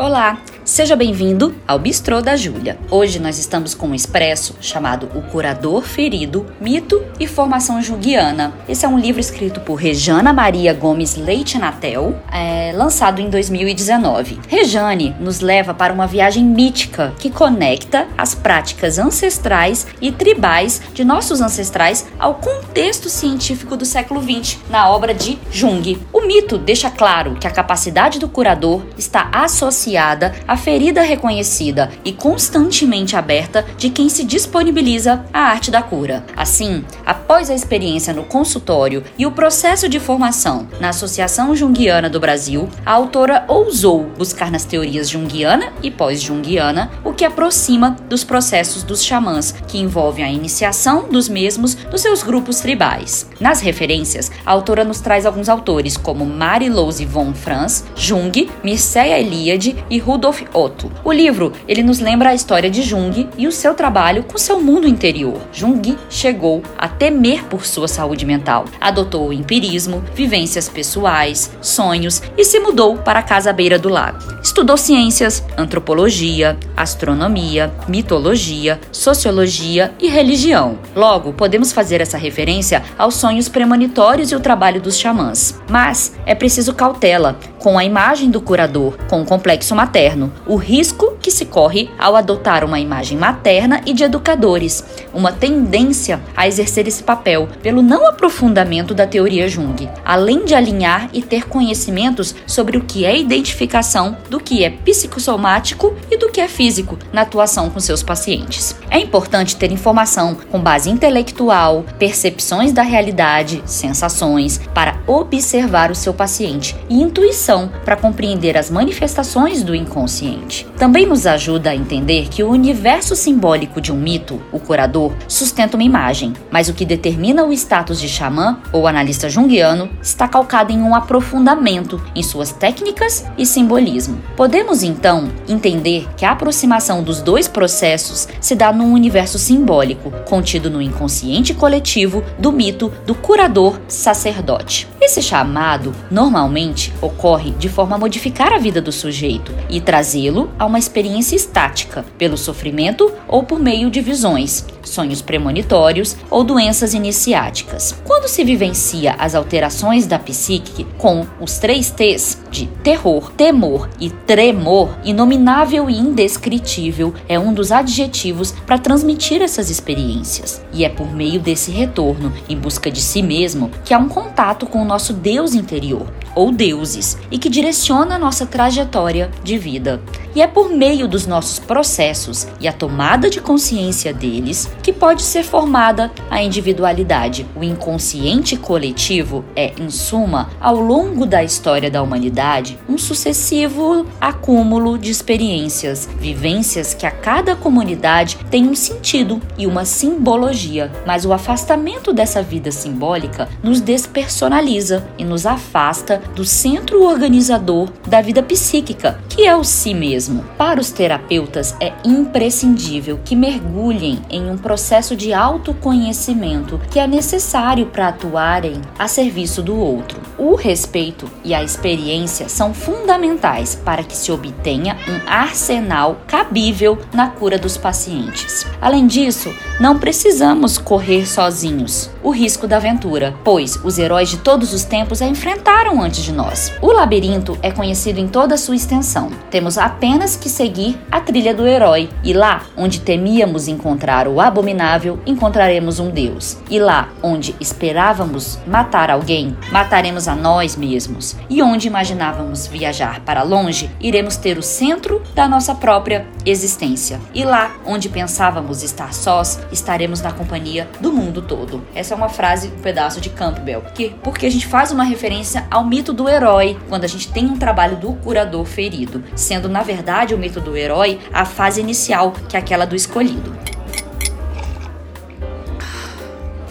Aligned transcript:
Olá, 0.00 0.38
seja 0.78 0.94
bem-vindo 0.94 1.56
ao 1.66 1.76
Bistrô 1.76 2.22
da 2.22 2.36
Júlia. 2.36 2.78
Hoje 2.88 3.18
nós 3.18 3.36
estamos 3.36 3.74
com 3.74 3.88
um 3.88 3.94
expresso 3.96 4.54
chamado 4.60 5.08
O 5.12 5.22
Curador 5.22 5.82
Ferido, 5.82 6.46
Mito 6.60 7.04
e 7.18 7.26
Formação 7.26 7.82
Junguiana. 7.82 8.54
Esse 8.68 8.86
é 8.86 8.88
um 8.88 8.96
livro 8.96 9.20
escrito 9.20 9.58
por 9.58 9.74
Rejana 9.74 10.32
Maria 10.32 10.72
Gomes 10.72 11.16
Leite 11.16 11.58
Natel, 11.58 12.14
é, 12.32 12.70
lançado 12.76 13.20
em 13.20 13.28
2019. 13.28 14.38
Rejane 14.46 15.16
nos 15.18 15.40
leva 15.40 15.74
para 15.74 15.92
uma 15.92 16.06
viagem 16.06 16.44
mítica 16.44 17.12
que 17.18 17.28
conecta 17.28 18.06
as 18.16 18.36
práticas 18.36 19.00
ancestrais 19.00 19.84
e 20.00 20.12
tribais 20.12 20.80
de 20.94 21.02
nossos 21.02 21.40
ancestrais 21.40 22.06
ao 22.20 22.36
contexto 22.36 23.08
científico 23.08 23.76
do 23.76 23.84
século 23.84 24.22
XX, 24.22 24.58
na 24.70 24.88
obra 24.88 25.12
de 25.12 25.40
Jung. 25.50 25.98
O 26.12 26.24
mito 26.24 26.56
deixa 26.56 26.88
claro 26.88 27.34
que 27.34 27.48
a 27.48 27.50
capacidade 27.50 28.20
do 28.20 28.28
curador 28.28 28.84
está 28.96 29.28
associada 29.32 30.32
à 30.46 30.56
ferida 30.68 31.00
reconhecida 31.00 31.90
e 32.04 32.12
constantemente 32.12 33.16
aberta 33.16 33.64
de 33.78 33.88
quem 33.88 34.10
se 34.10 34.22
disponibiliza 34.22 35.24
à 35.32 35.44
arte 35.44 35.70
da 35.70 35.80
cura. 35.80 36.26
Assim, 36.36 36.84
após 37.06 37.48
a 37.48 37.54
experiência 37.54 38.12
no 38.12 38.22
consultório 38.22 39.02
e 39.16 39.24
o 39.24 39.32
processo 39.32 39.88
de 39.88 39.98
formação 39.98 40.68
na 40.78 40.90
Associação 40.90 41.56
Junguiana 41.56 42.10
do 42.10 42.20
Brasil, 42.20 42.68
a 42.84 42.92
autora 42.92 43.46
ousou 43.48 44.10
buscar 44.18 44.50
nas 44.50 44.66
teorias 44.66 45.08
junguiana 45.08 45.72
e 45.82 45.90
pós-junguiana 45.90 46.90
o 47.02 47.14
que 47.14 47.24
aproxima 47.24 47.96
dos 48.06 48.22
processos 48.22 48.82
dos 48.82 49.02
xamãs, 49.02 49.52
que 49.66 49.78
envolvem 49.78 50.22
a 50.22 50.30
iniciação 50.30 51.08
dos 51.08 51.30
mesmos 51.30 51.78
nos 51.90 52.02
seus 52.02 52.22
grupos 52.22 52.60
tribais. 52.60 53.26
Nas 53.40 53.62
referências, 53.62 54.30
a 54.44 54.52
autora 54.52 54.84
nos 54.84 55.00
traz 55.00 55.24
alguns 55.24 55.48
autores 55.48 55.96
como 55.96 56.26
Marie-Louise 56.26 57.06
von 57.06 57.32
Franz, 57.32 57.86
Jung, 57.96 58.50
Mircea 58.62 59.18
Eliade 59.18 59.82
e 59.88 59.98
Rudolf 59.98 60.42
Otto. 60.58 60.90
O 61.04 61.12
livro, 61.12 61.52
ele 61.68 61.82
nos 61.82 62.00
lembra 62.00 62.30
a 62.30 62.34
história 62.34 62.68
de 62.68 62.82
Jung 62.82 63.28
e 63.38 63.46
o 63.46 63.52
seu 63.52 63.74
trabalho 63.74 64.24
com 64.24 64.36
seu 64.36 64.60
mundo 64.60 64.88
interior. 64.88 65.40
Jung 65.52 65.96
chegou 66.10 66.62
a 66.76 66.88
temer 66.88 67.44
por 67.44 67.64
sua 67.64 67.86
saúde 67.86 68.26
mental, 68.26 68.64
adotou 68.80 69.28
o 69.28 69.32
empirismo, 69.32 70.02
vivências 70.14 70.68
pessoais, 70.68 71.50
sonhos 71.60 72.20
e 72.36 72.44
se 72.44 72.58
mudou 72.58 72.96
para 72.96 73.20
a 73.20 73.22
casa 73.22 73.50
à 73.50 73.52
beira 73.52 73.78
do 73.78 73.88
lago. 73.88 74.18
Estudou 74.42 74.76
ciências, 74.76 75.44
antropologia, 75.56 76.56
astronomia, 76.76 77.72
mitologia, 77.86 78.80
sociologia 78.90 79.92
e 80.00 80.08
religião. 80.08 80.78
Logo, 80.94 81.32
podemos 81.32 81.72
fazer 81.72 82.00
essa 82.00 82.18
referência 82.18 82.82
aos 82.96 83.14
sonhos 83.14 83.48
premonitórios 83.48 84.32
e 84.32 84.34
o 84.34 84.40
trabalho 84.40 84.80
dos 84.80 84.98
xamãs. 84.98 85.60
Mas 85.70 86.14
é 86.26 86.34
preciso 86.34 86.74
cautela 86.74 87.38
com 87.58 87.78
a 87.78 87.84
imagem 87.84 88.30
do 88.30 88.40
curador, 88.40 88.96
com 89.08 89.20
o 89.20 89.26
complexo 89.26 89.74
materno, 89.74 90.32
o 90.48 90.56
risco 90.56 91.16
que 91.20 91.30
se 91.30 91.44
corre 91.44 91.90
ao 91.98 92.16
adotar 92.16 92.64
uma 92.64 92.80
imagem 92.80 93.18
materna 93.18 93.82
e 93.84 93.92
de 93.92 94.02
educadores, 94.02 94.82
uma 95.12 95.30
tendência 95.30 96.20
a 96.34 96.48
exercer 96.48 96.88
esse 96.88 97.02
papel 97.02 97.48
pelo 97.62 97.82
não 97.82 98.08
aprofundamento 98.08 98.94
da 98.94 99.06
teoria 99.06 99.46
Jung, 99.46 99.88
além 100.04 100.46
de 100.46 100.54
alinhar 100.54 101.10
e 101.12 101.20
ter 101.20 101.46
conhecimentos 101.46 102.34
sobre 102.46 102.78
o 102.78 102.84
que 102.84 103.04
é 103.04 103.16
identificação 103.16 104.16
do 104.30 104.40
que 104.40 104.64
é 104.64 104.70
psicossomático 104.70 105.94
e 106.10 106.16
do 106.16 106.30
que 106.30 106.40
é 106.40 106.48
físico 106.48 106.98
na 107.12 107.22
atuação 107.22 107.68
com 107.68 107.78
seus 107.78 108.02
pacientes. 108.02 108.74
É 108.90 108.98
importante 108.98 109.56
ter 109.56 109.70
informação 109.70 110.36
com 110.50 110.60
base 110.60 110.88
intelectual, 110.88 111.84
percepções 111.98 112.72
da 112.72 112.82
realidade, 112.82 113.62
sensações, 113.66 114.58
para 114.72 114.98
observar 115.06 115.90
o 115.90 115.94
seu 115.94 116.14
paciente 116.14 116.74
e 116.88 117.02
intuição 117.02 117.70
para 117.84 117.96
compreender 117.96 118.56
as 118.56 118.70
manifestações 118.70 119.62
do 119.62 119.74
inconsciente. 119.74 120.37
Também 120.76 121.06
nos 121.06 121.26
ajuda 121.26 121.70
a 121.70 121.74
entender 121.76 122.28
que 122.28 122.42
o 122.42 122.50
universo 122.50 123.16
simbólico 123.16 123.80
de 123.80 123.92
um 123.92 123.96
mito, 123.96 124.40
o 124.52 124.58
curador, 124.58 125.12
sustenta 125.26 125.76
uma 125.76 125.82
imagem, 125.82 126.32
mas 126.50 126.68
o 126.68 126.74
que 126.74 126.84
determina 126.84 127.44
o 127.44 127.52
status 127.52 128.00
de 128.00 128.08
xamã 128.08 128.58
ou 128.72 128.86
analista 128.86 129.28
junguiano 129.28 129.88
está 130.02 130.28
calcado 130.28 130.72
em 130.72 130.80
um 130.80 130.94
aprofundamento 130.94 132.00
em 132.14 132.22
suas 132.22 132.52
técnicas 132.52 133.24
e 133.36 133.44
simbolismo. 133.44 134.18
Podemos 134.36 134.82
então 134.82 135.28
entender 135.48 136.08
que 136.16 136.24
a 136.24 136.32
aproximação 136.32 137.02
dos 137.02 137.20
dois 137.20 137.48
processos 137.48 138.28
se 138.40 138.54
dá 138.54 138.72
num 138.72 138.92
universo 138.92 139.38
simbólico, 139.38 140.10
contido 140.24 140.70
no 140.70 140.82
inconsciente 140.82 141.54
coletivo 141.54 142.22
do 142.38 142.52
mito 142.52 142.92
do 143.06 143.14
curador 143.14 143.80
sacerdote. 143.88 144.88
Esse 145.00 145.22
chamado 145.22 145.94
normalmente 146.10 146.92
ocorre 147.00 147.52
de 147.52 147.68
forma 147.68 147.94
a 147.94 147.98
modificar 147.98 148.52
a 148.52 148.58
vida 148.58 148.80
do 148.80 148.90
sujeito 148.90 149.54
e 149.70 149.80
trazê-lo 149.80 150.50
a 150.58 150.66
uma 150.66 150.78
experiência 150.78 151.36
estática, 151.36 152.04
pelo 152.18 152.36
sofrimento 152.36 153.12
ou 153.28 153.44
por 153.44 153.60
meio 153.60 153.90
de 153.90 154.00
visões, 154.00 154.66
sonhos 154.82 155.22
premonitórios 155.22 156.16
ou 156.30 156.42
doenças 156.42 156.94
iniciáticas. 156.94 157.94
Quando 158.04 158.26
se 158.26 158.42
vivencia 158.42 159.14
as 159.18 159.34
alterações 159.34 160.06
da 160.06 160.18
psique 160.18 160.84
com 160.96 161.26
os 161.40 161.58
três 161.58 161.90
T's 161.90 162.38
de 162.50 162.66
terror, 162.82 163.30
temor 163.32 163.88
e 164.00 164.10
tremor, 164.10 164.98
inominável 165.04 165.88
e 165.88 165.96
indescritível 165.96 167.14
é 167.28 167.38
um 167.38 167.52
dos 167.52 167.70
adjetivos 167.70 168.52
para 168.66 168.78
transmitir 168.78 169.42
essas 169.42 169.70
experiências. 169.70 170.62
E 170.72 170.84
é 170.84 170.88
por 170.88 171.12
meio 171.14 171.40
desse 171.40 171.70
retorno, 171.70 172.32
em 172.48 172.56
busca 172.56 172.90
de 172.90 173.00
si 173.00 173.22
mesmo, 173.22 173.70
que 173.84 173.94
há 173.94 173.98
um 173.98 174.08
contato 174.08 174.66
com 174.66 174.87
nosso 174.88 175.12
Deus 175.12 175.54
interior, 175.54 176.10
ou 176.34 176.50
deuses, 176.50 177.18
e 177.30 177.38
que 177.38 177.48
direciona 177.48 178.14
a 178.14 178.18
nossa 178.18 178.46
trajetória 178.46 179.30
de 179.44 179.58
vida. 179.58 180.00
E 180.34 180.42
é 180.42 180.46
por 180.46 180.70
meio 180.70 181.08
dos 181.08 181.26
nossos 181.26 181.58
processos 181.58 182.46
e 182.60 182.68
a 182.68 182.72
tomada 182.72 183.28
de 183.28 183.40
consciência 183.40 184.12
deles 184.12 184.70
que 184.82 184.92
pode 184.92 185.22
ser 185.22 185.42
formada 185.42 186.12
a 186.30 186.42
individualidade. 186.42 187.46
O 187.56 187.64
inconsciente 187.64 188.56
coletivo 188.56 189.44
é, 189.56 189.72
em 189.78 189.90
suma, 189.90 190.48
ao 190.60 190.76
longo 190.76 191.26
da 191.26 191.42
história 191.42 191.90
da 191.90 192.02
humanidade, 192.02 192.78
um 192.88 192.96
sucessivo 192.96 194.06
acúmulo 194.20 194.96
de 194.96 195.10
experiências, 195.10 196.08
vivências 196.18 196.94
que 196.94 197.04
a 197.04 197.10
cada 197.10 197.56
comunidade 197.56 198.38
tem 198.50 198.68
um 198.68 198.74
sentido 198.74 199.40
e 199.58 199.66
uma 199.66 199.84
simbologia. 199.84 200.90
Mas 201.04 201.24
o 201.24 201.32
afastamento 201.32 202.12
dessa 202.12 202.42
vida 202.42 202.70
simbólica 202.70 203.48
nos 203.62 203.80
despersonaliza 203.80 204.77
e 205.18 205.24
nos 205.24 205.44
afasta 205.44 206.22
do 206.34 206.44
centro 206.44 207.02
organizador 207.02 207.88
da 208.06 208.20
vida 208.20 208.42
psíquica, 208.42 209.18
que 209.28 209.44
é 209.46 209.56
o 209.56 209.64
si 209.64 209.92
mesmo. 209.92 210.44
Para 210.56 210.80
os 210.80 210.90
terapeutas, 210.90 211.74
é 211.80 211.92
imprescindível 212.04 213.18
que 213.24 213.34
mergulhem 213.34 214.22
em 214.30 214.48
um 214.48 214.56
processo 214.56 215.16
de 215.16 215.32
autoconhecimento 215.32 216.80
que 216.90 216.98
é 216.98 217.06
necessário 217.06 217.86
para 217.86 218.08
atuarem 218.08 218.80
a 218.98 219.08
serviço 219.08 219.62
do 219.62 219.76
outro. 219.76 220.20
O 220.38 220.54
respeito 220.54 221.28
e 221.44 221.52
a 221.52 221.62
experiência 221.62 222.48
são 222.48 222.72
fundamentais 222.72 223.74
para 223.74 224.04
que 224.04 224.16
se 224.16 224.30
obtenha 224.30 224.96
um 225.08 225.28
arsenal 225.28 226.18
cabível 226.26 226.98
na 227.12 227.28
cura 227.28 227.58
dos 227.58 227.76
pacientes. 227.76 228.64
Além 228.80 229.06
disso, 229.06 229.52
não 229.80 229.98
precisamos 229.98 230.78
correr 230.78 231.26
sozinhos 231.26 232.10
o 232.22 232.30
risco 232.30 232.66
da 232.66 232.76
aventura, 232.76 233.34
pois 233.42 233.76
os 233.82 233.98
heróis 233.98 234.28
de 234.28 234.38
todos 234.38 234.67
os 234.72 234.84
tempos 234.84 235.22
a 235.22 235.26
enfrentaram 235.26 236.00
antes 236.02 236.24
de 236.24 236.32
nós. 236.32 236.72
O 236.80 236.92
labirinto 236.92 237.58
é 237.62 237.70
conhecido 237.70 238.18
em 238.18 238.28
toda 238.28 238.54
a 238.54 238.58
sua 238.58 238.76
extensão. 238.76 239.30
Temos 239.50 239.78
apenas 239.78 240.36
que 240.36 240.48
seguir 240.48 240.98
a 241.10 241.20
trilha 241.20 241.54
do 241.54 241.66
herói, 241.66 242.08
e 242.22 242.32
lá 242.32 242.62
onde 242.76 243.00
temíamos 243.00 243.68
encontrar 243.68 244.28
o 244.28 244.40
abominável, 244.40 245.18
encontraremos 245.26 245.98
um 245.98 246.10
Deus. 246.10 246.56
E 246.70 246.78
lá 246.78 247.08
onde 247.22 247.54
esperávamos 247.60 248.58
matar 248.66 249.10
alguém, 249.10 249.56
mataremos 249.70 250.28
a 250.28 250.34
nós 250.34 250.76
mesmos. 250.76 251.36
E 251.48 251.62
onde 251.62 251.86
imaginávamos 251.86 252.66
viajar 252.66 253.20
para 253.20 253.42
longe, 253.42 253.90
iremos 254.00 254.36
ter 254.36 254.58
o 254.58 254.62
centro 254.62 255.22
da 255.34 255.48
nossa 255.48 255.74
própria 255.74 256.26
existência. 256.44 257.20
E 257.34 257.44
lá 257.44 257.72
onde 257.84 258.08
pensávamos 258.08 258.82
estar 258.82 259.12
sós, 259.12 259.60
estaremos 259.70 260.20
na 260.20 260.32
companhia 260.32 260.88
do 261.00 261.12
mundo 261.12 261.42
todo. 261.42 261.82
Essa 261.94 262.14
é 262.14 262.16
uma 262.16 262.28
frase, 262.28 262.68
um 262.68 262.80
pedaço 262.80 263.20
de 263.20 263.30
Campbell, 263.30 263.82
que 263.94 264.10
porque 264.22 264.46
a 264.46 264.50
gente 264.50 264.57
faz 264.66 264.90
uma 264.90 265.04
referência 265.04 265.66
ao 265.70 265.84
mito 265.84 266.12
do 266.12 266.28
herói 266.28 266.78
quando 266.88 267.04
a 267.04 267.08
gente 267.08 267.30
tem 267.32 267.46
um 267.46 267.56
trabalho 267.56 267.96
do 267.96 268.12
curador 268.14 268.64
ferido, 268.64 269.22
sendo 269.34 269.68
na 269.68 269.82
verdade 269.82 270.34
o 270.34 270.38
mito 270.38 270.60
do 270.60 270.76
herói 270.76 271.18
a 271.32 271.44
fase 271.44 271.80
inicial, 271.80 272.32
que 272.48 272.56
é 272.56 272.60
aquela 272.60 272.86
do 272.86 272.96
escolhido. 272.96 273.56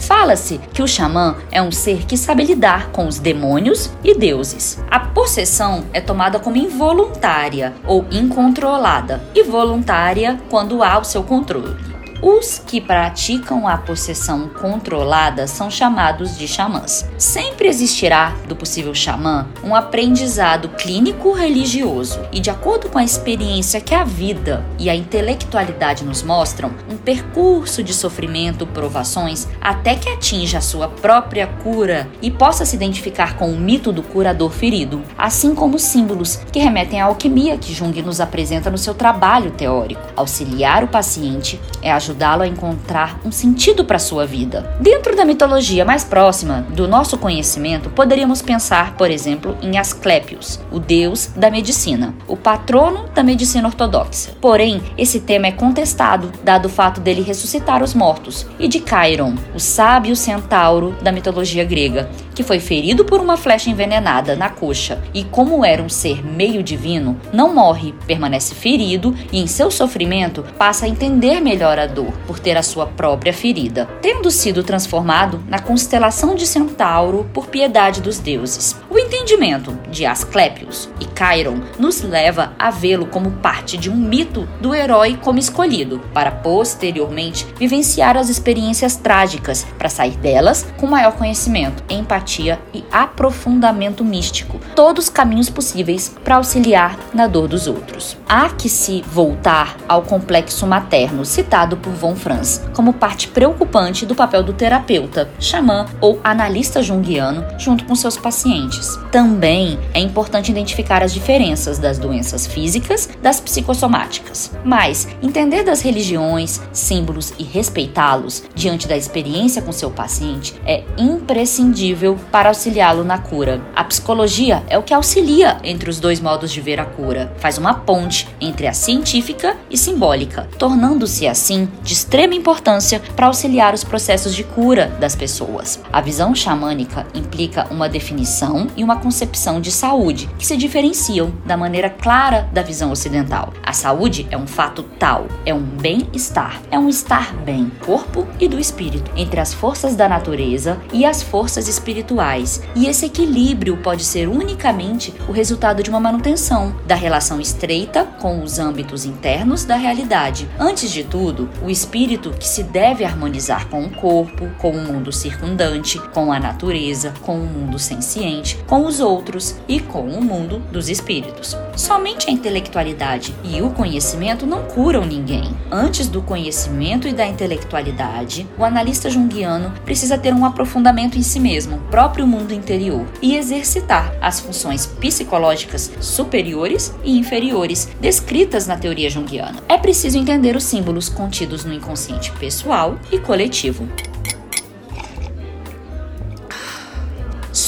Fala-se 0.07 0.57
que 0.73 0.81
o 0.81 0.87
xamã 0.87 1.35
é 1.51 1.61
um 1.61 1.69
ser 1.71 2.05
que 2.05 2.15
sabe 2.15 2.45
lidar 2.45 2.91
com 2.91 3.07
os 3.07 3.19
demônios 3.19 3.91
e 4.03 4.13
deuses. 4.17 4.81
A 4.89 5.01
possessão 5.01 5.83
é 5.91 5.99
tomada 5.99 6.39
como 6.39 6.55
involuntária 6.55 7.73
ou 7.85 8.05
incontrolada, 8.09 9.21
e 9.35 9.43
voluntária 9.43 10.39
quando 10.49 10.81
há 10.81 10.97
o 10.97 11.03
seu 11.03 11.23
controle. 11.23 11.96
Os 12.21 12.57
que 12.57 12.81
praticam 12.81 13.67
a 13.67 13.77
possessão 13.77 14.49
controlada 14.49 15.45
são 15.45 15.69
chamados 15.69 16.35
de 16.35 16.47
xamãs. 16.47 17.07
Sempre 17.15 17.67
existirá 17.67 18.35
do 18.47 18.55
possível 18.55 18.93
xamã 18.95 19.47
um 19.63 19.75
aprendizado 19.75 20.69
clínico 20.69 21.31
religioso 21.31 22.19
e, 22.31 22.39
de 22.39 22.49
acordo 22.49 22.89
com 22.89 22.97
a 22.97 23.03
experiência 23.03 23.79
que 23.79 23.93
a 23.93 24.03
vida 24.03 24.65
e 24.79 24.89
a 24.89 24.95
intelectualidade 24.95 26.03
nos 26.03 26.23
mostram, 26.23 26.71
um 26.89 26.97
percurso 26.97 27.83
de 27.83 27.93
sofrimento, 27.93 28.65
provações, 28.65 29.47
até 29.61 29.95
que 29.95 30.09
atinja 30.09 30.57
a 30.57 30.61
sua 30.61 30.87
própria 30.87 31.45
cura 31.45 32.07
e 32.19 32.31
possa 32.31 32.65
se 32.65 32.75
identificar 32.75 33.37
com 33.37 33.51
o 33.51 33.57
mito 33.57 33.91
do 33.91 34.01
curador 34.01 34.49
ferido, 34.49 35.03
assim 35.15 35.53
como 35.53 35.77
símbolos 35.77 36.37
que 36.51 36.59
remetem 36.59 36.99
à 36.99 37.05
alquimia 37.05 37.57
que 37.57 37.73
Jung 37.73 38.01
nos 38.01 38.19
apresenta 38.19 38.71
no 38.71 38.77
seu 38.77 38.95
trabalho 38.95 39.51
teórico. 39.51 40.01
Auxiliar 40.15 40.83
o 40.83 40.87
paciente 40.87 41.59
é 41.81 41.91
ajudá-lo 42.07 42.43
a 42.43 42.47
encontrar 42.47 43.19
um 43.25 43.31
sentido 43.31 43.83
para 43.83 43.99
sua 43.99 44.25
vida. 44.25 44.75
Dentro 44.79 45.15
da 45.15 45.25
mitologia 45.25 45.83
mais 45.83 46.03
próxima 46.03 46.65
do 46.69 46.87
nosso 46.87 47.17
conhecimento, 47.17 47.89
poderíamos 47.89 48.41
pensar, 48.41 48.95
por 48.95 49.11
exemplo, 49.11 49.57
em 49.61 49.77
Asclepios, 49.77 50.59
o 50.71 50.79
deus 50.79 51.27
da 51.35 51.51
medicina, 51.51 52.13
o 52.27 52.37
patrono 52.37 53.05
da 53.13 53.23
medicina 53.23 53.67
ortodoxa. 53.67 54.31
Porém, 54.39 54.81
esse 54.97 55.19
tema 55.19 55.47
é 55.47 55.51
contestado, 55.51 56.31
dado 56.43 56.67
o 56.67 56.69
fato 56.69 57.01
dele 57.01 57.21
ressuscitar 57.21 57.83
os 57.83 57.93
mortos, 57.93 58.45
e 58.57 58.67
de 58.67 58.79
Chiron, 58.79 59.35
o 59.53 59.59
sábio 59.59 60.15
centauro 60.15 60.95
da 61.01 61.11
mitologia 61.11 61.65
grega, 61.65 62.09
que 62.33 62.43
foi 62.43 62.59
ferido 62.59 63.03
por 63.03 63.19
uma 63.19 63.35
flecha 63.35 63.69
envenenada 63.69 64.35
na 64.35 64.47
coxa 64.47 65.01
e, 65.11 65.23
como 65.23 65.65
era 65.65 65.81
um 65.81 65.89
ser 65.89 66.23
meio 66.23 66.61
divino, 66.61 67.19
não 67.33 67.53
morre, 67.53 67.95
permanece 68.05 68.53
ferido 68.53 69.15
e, 69.31 69.39
em 69.39 69.47
seu 69.47 69.71
sofrimento, 69.71 70.45
passa 70.57 70.85
a 70.85 70.89
entender 70.89 71.41
melhor 71.41 71.79
a 71.79 71.87
por 72.25 72.39
ter 72.39 72.57
a 72.57 72.63
sua 72.63 72.85
própria 72.85 73.33
ferida, 73.33 73.87
tendo 74.01 74.31
sido 74.31 74.63
transformado 74.63 75.43
na 75.47 75.59
constelação 75.59 76.35
de 76.35 76.45
Centauro 76.45 77.29
por 77.33 77.47
piedade 77.47 78.01
dos 78.01 78.19
deuses. 78.19 78.75
O 78.89 78.97
entendimento 78.97 79.77
de 79.89 80.05
Asclepios 80.05 80.89
e 80.99 81.05
Chiron 81.05 81.61
nos 81.77 82.01
leva 82.01 82.53
a 82.57 82.69
vê-lo 82.69 83.07
como 83.07 83.31
parte 83.31 83.77
de 83.77 83.89
um 83.89 83.95
mito 83.95 84.47
do 84.61 84.73
herói 84.73 85.17
como 85.21 85.39
escolhido, 85.39 85.99
para 86.13 86.31
posteriormente 86.31 87.45
vivenciar 87.57 88.17
as 88.17 88.29
experiências 88.29 88.95
trágicas, 88.95 89.65
para 89.77 89.89
sair 89.89 90.17
delas 90.17 90.65
com 90.77 90.87
maior 90.87 91.13
conhecimento, 91.13 91.83
empatia 91.89 92.59
e 92.73 92.83
aprofundamento 92.91 94.03
místico, 94.03 94.59
todos 94.75 95.09
caminhos 95.09 95.49
possíveis 95.49 96.15
para 96.23 96.35
auxiliar 96.35 96.97
na 97.13 97.27
dor 97.27 97.47
dos 97.47 97.67
outros. 97.67 98.17
Há 98.27 98.49
que 98.49 98.69
se 98.69 99.01
voltar 99.01 99.77
ao 99.87 100.01
complexo 100.01 100.65
materno 100.65 101.25
citado 101.25 101.77
Von 101.91 102.15
Franz 102.15 102.61
como 102.73 102.93
parte 102.93 103.27
preocupante 103.27 104.05
do 104.05 104.15
papel 104.15 104.43
do 104.43 104.53
terapeuta, 104.53 105.29
xamã 105.39 105.85
ou 106.01 106.19
analista 106.23 106.81
junguiano 106.81 107.45
junto 107.57 107.85
com 107.85 107.95
seus 107.95 108.17
pacientes. 108.17 108.97
Também 109.11 109.79
é 109.93 109.99
importante 109.99 110.51
identificar 110.51 111.03
as 111.03 111.13
diferenças 111.13 111.79
das 111.79 111.97
doenças 111.97 112.45
físicas 112.45 113.09
das 113.21 113.39
psicossomáticas, 113.39 114.51
mas 114.63 115.07
entender 115.21 115.63
das 115.63 115.81
religiões, 115.81 116.61
símbolos 116.71 117.33
e 117.37 117.43
respeitá-los 117.43 118.43
diante 118.53 118.87
da 118.87 118.97
experiência 118.97 119.61
com 119.61 119.71
seu 119.71 119.89
paciente 119.91 120.55
é 120.65 120.83
imprescindível 120.97 122.17
para 122.31 122.49
auxiliá-lo 122.49 123.03
na 123.03 123.17
cura. 123.17 123.61
A 123.75 123.83
psicologia 123.83 124.63
é 124.69 124.77
o 124.77 124.83
que 124.83 124.93
auxilia 124.93 125.57
entre 125.63 125.89
os 125.89 125.99
dois 125.99 126.19
modos 126.19 126.51
de 126.51 126.61
ver 126.61 126.79
a 126.79 126.85
cura, 126.85 127.33
faz 127.37 127.57
uma 127.57 127.73
ponte 127.73 128.27
entre 128.39 128.67
a 128.67 128.73
científica 128.73 129.57
e 129.69 129.77
simbólica, 129.77 130.47
tornando-se 130.57 131.27
assim 131.27 131.67
de 131.81 131.93
extrema 131.93 132.35
importância 132.35 133.01
para 133.15 133.27
auxiliar 133.27 133.73
os 133.73 133.83
processos 133.83 134.35
de 134.35 134.43
cura 134.43 134.87
das 134.99 135.15
pessoas. 135.15 135.79
A 135.91 136.01
visão 136.01 136.33
xamânica 136.35 137.05
implica 137.13 137.67
uma 137.71 137.89
definição 137.89 138.67
e 138.75 138.83
uma 138.83 138.97
concepção 138.99 139.61
de 139.61 139.71
saúde 139.71 140.29
que 140.37 140.45
se 140.45 140.57
diferenciam 140.57 141.33
da 141.45 141.57
maneira 141.57 141.89
clara 141.89 142.49
da 142.51 142.61
visão 142.61 142.91
ocidental. 142.91 143.53
A 143.63 143.73
saúde 143.73 144.27
é 144.31 144.37
um 144.37 144.47
fato 144.47 144.83
tal, 144.99 145.27
é 145.45 145.53
um 145.53 145.61
bem-estar, 145.61 146.61
é 146.71 146.77
um 146.77 146.89
estar 146.89 147.33
bem, 147.37 147.71
corpo 147.85 148.27
e 148.39 148.47
do 148.47 148.59
espírito, 148.59 149.11
entre 149.15 149.39
as 149.39 149.53
forças 149.53 149.95
da 149.95 150.09
natureza 150.09 150.79
e 150.91 151.05
as 151.05 151.21
forças 151.21 151.67
espirituais 151.67 152.61
e 152.75 152.87
esse 152.87 153.05
equilíbrio 153.05 153.77
pode 153.77 154.03
ser 154.03 154.27
unicamente 154.27 155.13
o 155.27 155.31
resultado 155.31 155.81
de 155.83 155.89
uma 155.89 155.99
manutenção 155.99 156.75
da 156.85 156.95
relação 156.95 157.39
estreita 157.39 158.05
com 158.19 158.43
os 158.43 158.59
âmbitos 158.59 159.05
internos 159.05 159.65
da 159.65 159.75
realidade. 159.75 160.47
Antes 160.59 160.91
de 160.91 161.03
tudo, 161.03 161.49
o 161.61 161.66
espírito 161.69 162.31
que 162.31 162.47
se 162.47 162.63
deve 162.63 163.03
harmonizar 163.03 163.67
com 163.67 163.83
o 163.83 163.89
corpo, 163.89 164.49
com 164.57 164.71
o 164.71 164.81
mundo 164.81 165.11
circundante, 165.11 165.99
com 166.13 166.31
a 166.31 166.39
natureza, 166.39 167.13
com 167.21 167.39
o 167.39 167.45
mundo 167.45 167.79
senciente, 167.79 168.57
com 168.67 168.85
os 168.85 168.99
outros 168.99 169.55
e 169.67 169.79
com 169.79 170.07
o 170.07 170.23
mundo 170.23 170.59
dos 170.71 170.89
espíritos. 170.89 171.55
Somente 171.77 172.27
a 172.27 172.33
intelectualidade 172.33 173.35
e 173.43 173.61
o 173.61 173.69
conhecimento 173.69 174.47
não 174.47 174.63
curam 174.63 175.05
ninguém. 175.05 175.55
Antes 175.71 176.07
do 176.07 176.23
conhecimento 176.23 177.07
e 177.07 177.13
da 177.13 177.25
intelectualidade, 177.27 178.47
o 178.57 178.63
analista 178.63 179.11
junguiano 179.11 179.71
precisa 179.85 180.17
ter 180.17 180.33
um 180.33 180.43
aprofundamento 180.43 181.19
em 181.19 181.21
si 181.21 181.39
mesmo, 181.39 181.77
próprio 181.91 182.25
mundo 182.25 182.51
interior 182.51 183.05
e 183.21 183.35
exercitar 183.35 184.11
as 184.19 184.39
funções 184.39 184.87
psicológicas 184.87 185.91
superiores 186.01 186.95
e 187.03 187.15
inferiores 187.15 187.87
descritas 188.01 188.65
na 188.65 188.75
teoria 188.75 189.09
junguiana. 189.09 189.61
É 189.69 189.77
preciso 189.77 190.17
entender 190.17 190.55
os 190.55 190.63
símbolos 190.63 191.09
contidos 191.09 191.63
no 191.63 191.73
inconsciente 191.73 192.31
pessoal 192.31 192.97
e 193.11 193.19
coletivo. 193.19 193.87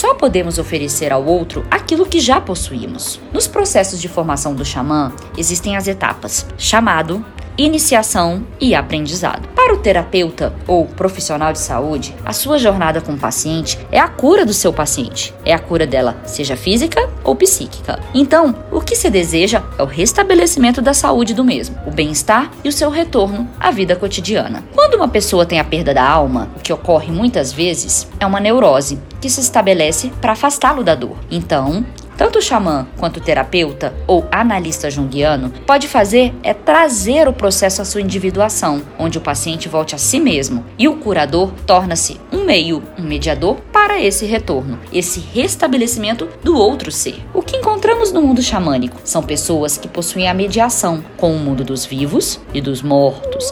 Só 0.09 0.15
podemos 0.15 0.57
oferecer 0.57 1.13
ao 1.13 1.23
outro 1.23 1.63
aquilo 1.69 2.03
que 2.03 2.19
já 2.19 2.41
possuímos. 2.41 3.21
Nos 3.31 3.45
processos 3.45 4.01
de 4.01 4.07
formação 4.07 4.55
do 4.55 4.65
xamã, 4.65 5.13
existem 5.37 5.77
as 5.77 5.87
etapas: 5.87 6.47
chamado, 6.57 7.23
iniciação 7.63 8.43
e 8.59 8.73
aprendizado. 8.73 9.47
Para 9.49 9.73
o 9.73 9.79
terapeuta 9.79 10.53
ou 10.65 10.85
profissional 10.85 11.51
de 11.51 11.59
saúde, 11.59 12.15
a 12.25 12.31
sua 12.31 12.57
jornada 12.57 13.01
com 13.01 13.13
o 13.13 13.17
paciente 13.17 13.77
é 13.91 13.99
a 13.99 14.07
cura 14.07 14.45
do 14.45 14.53
seu 14.53 14.71
paciente, 14.71 15.33
é 15.45 15.53
a 15.53 15.59
cura 15.59 15.85
dela, 15.85 16.17
seja 16.25 16.55
física 16.55 17.09
ou 17.23 17.35
psíquica. 17.35 17.99
Então, 18.13 18.55
o 18.71 18.79
que 18.79 18.95
se 18.95 19.09
deseja 19.09 19.61
é 19.77 19.83
o 19.83 19.85
restabelecimento 19.85 20.81
da 20.81 20.93
saúde 20.93 21.33
do 21.33 21.43
mesmo, 21.43 21.77
o 21.85 21.91
bem-estar 21.91 22.49
e 22.63 22.69
o 22.69 22.73
seu 22.73 22.89
retorno 22.89 23.47
à 23.59 23.71
vida 23.71 23.95
cotidiana. 23.95 24.63
Quando 24.73 24.95
uma 24.95 25.07
pessoa 25.07 25.45
tem 25.45 25.59
a 25.59 25.63
perda 25.63 25.93
da 25.93 26.07
alma, 26.07 26.49
o 26.55 26.59
que 26.59 26.73
ocorre 26.73 27.11
muitas 27.11 27.51
vezes 27.51 28.07
é 28.19 28.25
uma 28.25 28.39
neurose 28.39 28.99
que 29.19 29.29
se 29.29 29.41
estabelece 29.41 30.11
para 30.21 30.31
afastá-lo 30.31 30.83
da 30.83 30.95
dor. 30.95 31.17
Então, 31.29 31.85
tanto 32.19 32.39
o 32.39 32.41
xamã 32.41 32.85
quanto 32.97 33.15
o 33.15 33.21
terapeuta 33.21 33.93
ou 34.05 34.27
analista 34.29 34.91
junguiano 34.91 35.53
pode 35.65 35.87
fazer 35.87 36.33
é 36.43 36.53
trazer 36.53 37.29
o 37.29 37.33
processo 37.33 37.81
à 37.81 37.85
sua 37.85 38.01
individuação, 38.01 38.81
onde 38.99 39.17
o 39.17 39.21
paciente 39.21 39.69
volte 39.69 39.95
a 39.95 39.97
si 39.97 40.19
mesmo 40.19 40.65
e 40.77 40.85
o 40.89 40.97
curador 40.97 41.53
torna-se 41.65 42.19
um 42.29 42.43
meio, 42.43 42.83
um 42.97 43.03
mediador 43.03 43.55
para 43.71 44.01
esse 44.01 44.25
retorno, 44.25 44.77
esse 44.91 45.21
restabelecimento 45.33 46.27
do 46.43 46.57
outro 46.57 46.91
ser. 46.91 47.25
O 47.33 47.41
que 47.41 47.55
encontramos 47.55 48.11
no 48.11 48.21
mundo 48.21 48.41
xamânico 48.41 48.99
são 49.05 49.23
pessoas 49.23 49.77
que 49.77 49.87
possuem 49.87 50.27
a 50.27 50.33
mediação 50.33 51.01
com 51.15 51.33
o 51.33 51.39
mundo 51.39 51.63
dos 51.63 51.85
vivos 51.85 52.37
e 52.53 52.59
dos 52.59 52.81
mortos 52.81 53.49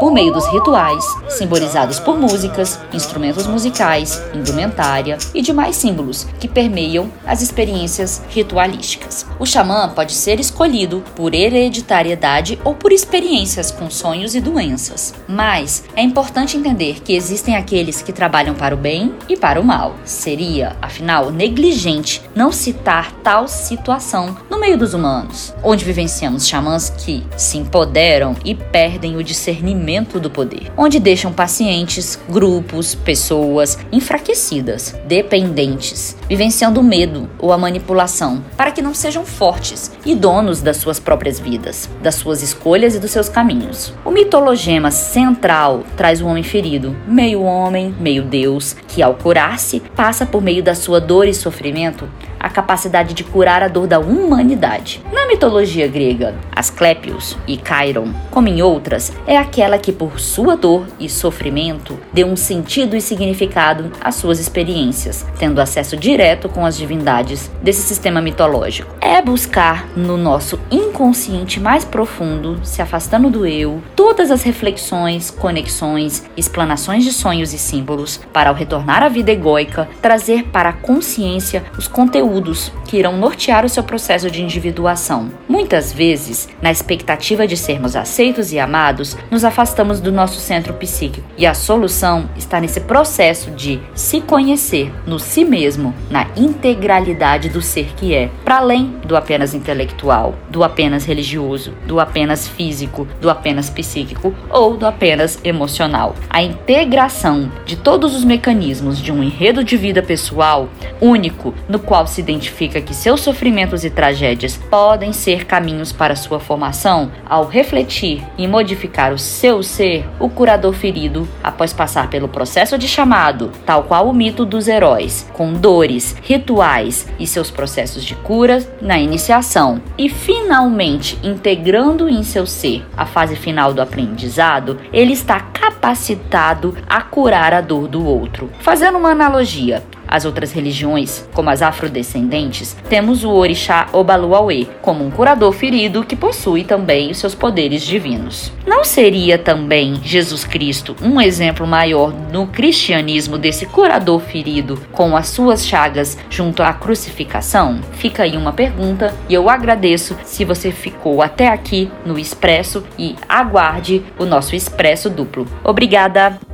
por 0.00 0.10
meio 0.10 0.32
dos 0.32 0.46
rituais, 0.46 1.04
simbolizados 1.28 2.00
por 2.00 2.18
músicas, 2.18 2.80
instrumentos 2.90 3.46
musicais, 3.46 4.20
indumentária 4.34 5.18
e 5.34 5.42
demais 5.42 5.76
símbolos 5.76 6.26
que 6.40 6.48
permeiam 6.48 7.12
as 7.26 7.42
experiências 7.42 8.22
ritualísticas. 8.30 9.26
O 9.38 9.44
xamã 9.44 9.90
pode 9.90 10.14
ser 10.14 10.40
escolhido 10.40 11.04
por 11.14 11.34
hereditariedade 11.34 12.58
ou 12.64 12.74
por 12.74 12.92
experiências 12.92 13.70
com 13.70 13.90
sonhos 13.90 14.34
e 14.34 14.40
doenças, 14.40 15.14
mas 15.28 15.84
é 15.94 16.00
importante 16.00 16.56
entender 16.56 17.02
que 17.02 17.14
existem 17.14 17.54
aqueles 17.54 18.00
que 18.00 18.12
trabalham 18.12 18.54
para 18.54 18.74
o 18.74 18.78
bem 18.78 19.14
e 19.28 19.36
para 19.36 19.60
o 19.60 19.64
mal. 19.64 19.96
Seria, 20.06 20.76
afinal, 20.80 21.30
negligente 21.30 22.22
não 22.34 22.50
citar 22.50 23.12
tal 23.22 23.46
situação 23.46 24.34
no 24.48 24.58
meio 24.58 24.78
dos 24.78 24.94
humanos, 24.94 25.54
onde 25.62 25.84
vivenciamos 25.84 26.48
xamãs 26.48 26.88
que 26.88 27.22
se 27.36 27.58
empoderam 27.58 28.34
e 28.42 28.54
perdem 28.54 29.16
o 29.18 29.22
discernimento 29.22 29.89
do 30.20 30.30
poder, 30.30 30.70
onde 30.76 31.00
deixam 31.00 31.32
pacientes, 31.32 32.18
grupos, 32.28 32.94
pessoas 32.94 33.78
enfraquecidas, 33.90 34.94
dependentes, 35.06 36.16
vivenciando 36.30 36.78
o 36.78 36.84
medo 36.84 37.28
ou 37.40 37.52
a 37.52 37.58
manipulação, 37.58 38.40
para 38.56 38.70
que 38.70 38.80
não 38.80 38.94
sejam 38.94 39.26
fortes 39.26 39.90
e 40.06 40.14
donos 40.14 40.62
das 40.62 40.76
suas 40.76 41.00
próprias 41.00 41.40
vidas, 41.40 41.90
das 42.00 42.14
suas 42.14 42.40
escolhas 42.40 42.94
e 42.94 43.00
dos 43.00 43.10
seus 43.10 43.28
caminhos. 43.28 43.92
O 44.04 44.12
mitologema 44.12 44.92
central 44.92 45.82
traz 45.96 46.22
o 46.22 46.26
homem 46.28 46.44
ferido, 46.44 46.96
meio 47.04 47.42
homem, 47.42 47.92
meio 47.98 48.22
Deus, 48.22 48.76
que 48.86 49.02
ao 49.02 49.14
curar-se 49.14 49.80
passa 49.96 50.24
por 50.24 50.40
meio 50.40 50.62
da 50.62 50.76
sua 50.76 51.00
dor 51.00 51.26
e 51.26 51.34
sofrimento 51.34 52.08
a 52.38 52.48
capacidade 52.48 53.12
de 53.12 53.22
curar 53.22 53.62
a 53.62 53.68
dor 53.68 53.86
da 53.86 53.98
humanidade. 53.98 55.02
Na 55.12 55.26
mitologia 55.26 55.86
grega, 55.86 56.34
Asclepios 56.50 57.36
e 57.46 57.58
Chiron, 57.58 58.14
como 58.30 58.48
em 58.48 58.62
outras, 58.62 59.12
é 59.26 59.36
aquela 59.36 59.78
que 59.78 59.92
por 59.92 60.18
sua 60.18 60.56
dor 60.56 60.86
e 60.98 61.06
sofrimento 61.06 61.98
deu 62.14 62.26
um 62.26 62.36
sentido 62.36 62.96
e 62.96 63.00
significado 63.00 63.92
às 64.00 64.14
suas 64.14 64.40
experiências, 64.40 65.26
tendo 65.38 65.60
acesso 65.60 65.98
direto 65.98 66.19
com 66.48 66.66
as 66.66 66.76
divindades 66.76 67.50
desse 67.62 67.82
sistema 67.82 68.20
mitológico. 68.20 68.94
É 69.00 69.22
buscar 69.22 69.88
no 69.96 70.16
nosso 70.16 70.60
inconsciente 71.00 71.58
mais 71.58 71.82
profundo, 71.82 72.60
se 72.62 72.82
afastando 72.82 73.30
do 73.30 73.46
eu, 73.46 73.82
todas 73.96 74.30
as 74.30 74.42
reflexões, 74.42 75.30
conexões, 75.30 76.22
explanações 76.36 77.04
de 77.04 77.10
sonhos 77.10 77.54
e 77.54 77.58
símbolos, 77.58 78.20
para 78.34 78.50
ao 78.50 78.54
retornar 78.54 79.02
à 79.02 79.08
vida 79.08 79.32
egóica, 79.32 79.88
trazer 80.02 80.44
para 80.48 80.68
a 80.68 80.74
consciência 80.74 81.64
os 81.78 81.88
conteúdos 81.88 82.70
que 82.86 82.98
irão 82.98 83.16
nortear 83.16 83.64
o 83.64 83.68
seu 83.68 83.82
processo 83.82 84.30
de 84.30 84.42
individuação. 84.42 85.30
Muitas 85.48 85.90
vezes, 85.90 86.50
na 86.60 86.70
expectativa 86.70 87.46
de 87.46 87.56
sermos 87.56 87.96
aceitos 87.96 88.52
e 88.52 88.58
amados, 88.58 89.16
nos 89.30 89.42
afastamos 89.42 90.00
do 90.00 90.12
nosso 90.12 90.38
centro 90.38 90.74
psíquico, 90.74 91.26
e 91.38 91.46
a 91.46 91.54
solução 91.54 92.28
está 92.36 92.60
nesse 92.60 92.80
processo 92.80 93.50
de 93.52 93.80
se 93.94 94.20
conhecer 94.20 94.92
no 95.06 95.18
si 95.18 95.46
mesmo, 95.46 95.94
na 96.10 96.26
integralidade 96.36 97.48
do 97.48 97.62
ser 97.62 97.94
que 97.96 98.14
é, 98.14 98.28
para 98.44 98.58
além 98.58 98.96
do 99.06 99.16
apenas 99.16 99.54
intelectual, 99.54 100.34
do 100.50 100.62
apenas 100.62 100.89
religioso, 101.04 101.72
do 101.86 102.00
apenas 102.00 102.48
físico, 102.48 103.06
do 103.20 103.30
apenas 103.30 103.70
psíquico 103.70 104.34
ou 104.50 104.76
do 104.76 104.86
apenas 104.86 105.38
emocional. 105.44 106.14
A 106.28 106.42
integração 106.42 107.50
de 107.64 107.76
todos 107.76 108.14
os 108.14 108.24
mecanismos 108.24 108.98
de 108.98 109.12
um 109.12 109.22
enredo 109.22 109.62
de 109.62 109.76
vida 109.76 110.02
pessoal 110.02 110.68
único 111.00 111.54
no 111.68 111.78
qual 111.78 112.06
se 112.06 112.20
identifica 112.20 112.80
que 112.80 112.94
seus 112.94 113.20
sofrimentos 113.20 113.84
e 113.84 113.90
tragédias 113.90 114.56
podem 114.56 115.12
ser 115.12 115.46
caminhos 115.46 115.92
para 115.92 116.16
sua 116.16 116.40
formação, 116.40 117.10
ao 117.28 117.46
refletir 117.46 118.22
e 118.36 118.46
modificar 118.46 119.12
o 119.12 119.18
seu 119.18 119.62
ser, 119.62 120.06
o 120.18 120.28
curador 120.28 120.72
ferido, 120.72 121.28
após 121.42 121.72
passar 121.72 122.10
pelo 122.10 122.28
processo 122.28 122.78
de 122.78 122.88
chamado, 122.88 123.50
tal 123.64 123.84
qual 123.84 124.08
o 124.08 124.14
mito 124.14 124.44
dos 124.44 124.68
heróis, 124.68 125.28
com 125.32 125.52
dores, 125.52 126.16
rituais 126.22 127.06
e 127.18 127.26
seus 127.26 127.50
processos 127.50 128.04
de 128.04 128.14
cura 128.14 128.62
na 128.80 128.98
iniciação, 128.98 129.80
e 129.96 130.08
finalmente 130.08 130.79
integrando 131.22 132.08
em 132.08 132.22
seu 132.22 132.46
ser 132.46 132.84
a 132.96 133.04
fase 133.04 133.36
final 133.36 133.74
do 133.74 133.82
aprendizado, 133.82 134.78
ele 134.92 135.12
está 135.12 135.38
capacitado 135.40 136.76
a 136.88 137.02
curar 137.02 137.52
a 137.52 137.60
dor 137.60 137.86
do 137.86 138.04
outro. 138.04 138.50
Fazendo 138.60 138.96
uma 138.96 139.10
analogia, 139.10 139.82
as 140.10 140.24
outras 140.24 140.52
religiões, 140.52 141.24
como 141.32 141.48
as 141.48 141.62
afrodescendentes, 141.62 142.76
temos 142.88 143.22
o 143.22 143.30
orixá 143.30 143.86
Obaluauê 143.92 144.66
como 144.82 145.06
um 145.06 145.10
curador 145.10 145.52
ferido 145.52 146.04
que 146.04 146.16
possui 146.16 146.64
também 146.64 147.10
os 147.10 147.18
seus 147.18 147.34
poderes 147.34 147.82
divinos. 147.82 148.52
Não 148.66 148.84
seria 148.84 149.38
também 149.38 150.00
Jesus 150.02 150.44
Cristo 150.44 150.96
um 151.00 151.20
exemplo 151.20 151.66
maior 151.66 152.12
no 152.32 152.46
cristianismo 152.48 153.38
desse 153.38 153.66
curador 153.66 154.20
ferido 154.20 154.80
com 154.92 155.16
as 155.16 155.28
suas 155.28 155.64
chagas 155.64 156.18
junto 156.28 156.62
à 156.62 156.72
crucificação? 156.72 157.80
Fica 157.92 158.24
aí 158.24 158.36
uma 158.36 158.52
pergunta 158.52 159.14
e 159.28 159.34
eu 159.34 159.48
agradeço 159.48 160.16
se 160.24 160.44
você 160.44 160.72
ficou 160.72 161.22
até 161.22 161.48
aqui 161.48 161.90
no 162.04 162.18
Expresso 162.18 162.84
e 162.98 163.14
aguarde 163.28 164.02
o 164.18 164.24
nosso 164.24 164.56
Expresso 164.56 165.08
duplo. 165.08 165.46
Obrigada! 165.62 166.49